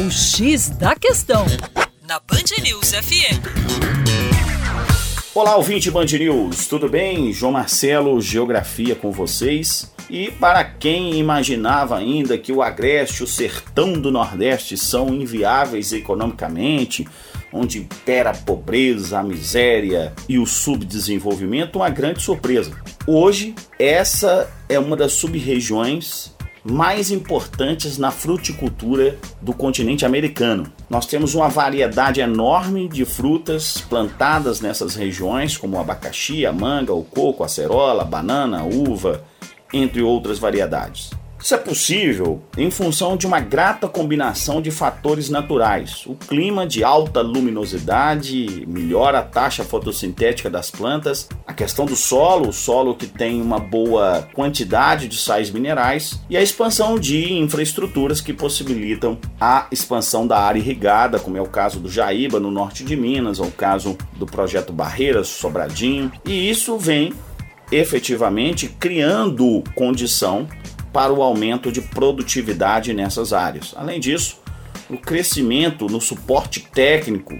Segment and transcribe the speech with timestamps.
[0.00, 1.44] O X da Questão,
[2.08, 3.36] na Band News FM.
[5.34, 7.30] Olá, ouvinte Band News, tudo bem?
[7.34, 9.92] João Marcelo, Geografia com vocês.
[10.08, 17.06] E para quem imaginava ainda que o Agreste o Sertão do Nordeste são inviáveis economicamente,
[17.52, 22.72] onde impera a pobreza, a miséria e o subdesenvolvimento, uma grande surpresa.
[23.06, 26.34] Hoje, essa é uma das sub-regiões
[26.64, 30.70] mais importantes na fruticultura do continente americano.
[30.88, 37.04] Nós temos uma variedade enorme de frutas plantadas nessas regiões, como abacaxi, a manga, o
[37.04, 39.24] coco, a acerola, a banana, a uva,
[39.72, 41.10] entre outras variedades.
[41.42, 46.04] Isso é possível em função de uma grata combinação de fatores naturais.
[46.06, 52.50] O clima de alta luminosidade melhora a taxa fotossintética das plantas, a questão do solo,
[52.50, 58.20] o solo que tem uma boa quantidade de sais minerais e a expansão de infraestruturas
[58.20, 62.84] que possibilitam a expansão da área irrigada, como é o caso do Jaíba no norte
[62.84, 66.12] de Minas, ou o caso do projeto Barreiras Sobradinho.
[66.24, 67.12] E isso vem
[67.72, 70.48] efetivamente criando condição
[70.92, 73.74] para o aumento de produtividade nessas áreas.
[73.76, 74.40] Além disso,
[74.88, 77.34] o crescimento no suporte técnico,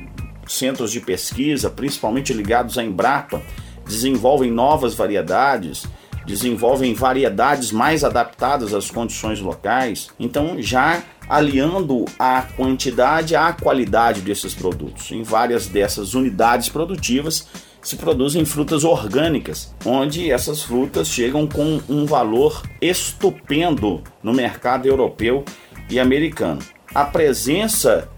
[0.47, 3.43] centros de pesquisa, principalmente ligados à Embrapa,
[3.87, 5.85] desenvolvem novas variedades,
[6.25, 14.55] desenvolvem variedades mais adaptadas às condições locais, então já aliando a quantidade à qualidade desses
[14.55, 15.11] produtos.
[15.11, 17.47] Em várias dessas unidades produtivas
[17.83, 25.45] se produzem frutas orgânicas, onde essas frutas chegam com um valor estupendo no mercado europeu
[25.89, 26.61] e americano.
[26.95, 28.09] A presença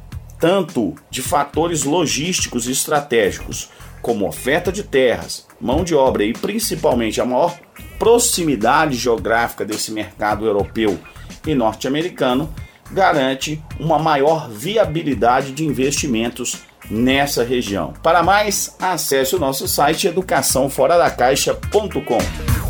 [0.43, 3.71] tanto de fatores logísticos e estratégicos,
[4.03, 7.57] como oferta de terras, mão de obra e principalmente a maior
[7.97, 10.99] proximidade geográfica desse mercado europeu
[11.47, 12.53] e norte-americano,
[12.93, 16.59] garante uma maior viabilidade de investimentos
[16.91, 17.95] nessa região.
[18.03, 22.62] Para mais, acesse o nosso site educaçãoforadacaixa.com.